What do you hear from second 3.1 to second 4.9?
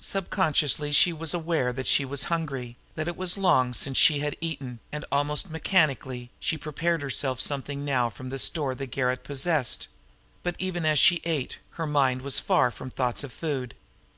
was long since she had eaten,